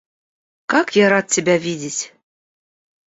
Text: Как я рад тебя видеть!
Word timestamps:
Как 0.65 0.95
я 0.95 1.11
рад 1.11 1.27
тебя 1.27 1.59
видеть! 1.59 2.15